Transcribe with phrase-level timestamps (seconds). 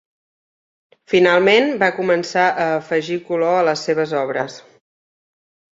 [1.13, 4.59] Finalment, va començar a afegir color a les seves obres.